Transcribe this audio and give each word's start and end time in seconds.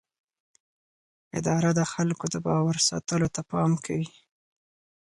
اداره 1.39 1.71
د 1.79 1.81
خلکو 1.93 2.25
د 2.33 2.35
باور 2.45 2.77
ساتلو 2.89 3.27
ته 3.35 3.41
پام 3.51 3.71
کوي. 3.85 4.09